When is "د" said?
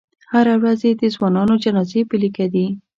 1.01-1.03